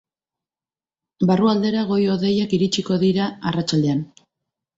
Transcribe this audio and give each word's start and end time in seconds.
Barrualdera 1.31 1.83
goi-hodeiak 1.91 2.57
iritsiko 2.59 2.99
dira 3.05 3.29
arratsaldean. 3.53 4.03